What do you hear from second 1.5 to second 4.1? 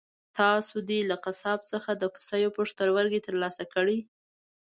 څخه د پسه یو پښتورګی ترلاسه کړئ.